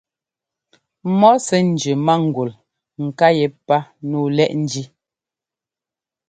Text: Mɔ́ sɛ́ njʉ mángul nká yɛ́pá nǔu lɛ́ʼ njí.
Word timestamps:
Mɔ́ 1.19 1.33
sɛ́ 1.45 1.59
njʉ 1.71 1.91
mángul 2.05 2.51
nká 3.05 3.27
yɛ́pá 3.39 3.77
nǔu 4.09 4.25
lɛ́ʼ 4.37 4.53
njí. 4.61 4.83